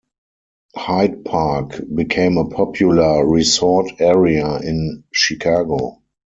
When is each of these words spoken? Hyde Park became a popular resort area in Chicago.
Hyde 0.75 1.23
Park 1.25 1.79
became 1.93 2.39
a 2.39 2.49
popular 2.49 3.23
resort 3.23 3.91
area 4.01 4.57
in 4.57 5.03
Chicago. 5.13 6.01